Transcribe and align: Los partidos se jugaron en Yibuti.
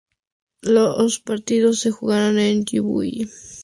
Los 0.63 1.19
partidos 1.19 1.81
se 1.81 1.91
jugaron 1.91 2.39
en 2.39 2.65
Yibuti. 2.65 3.29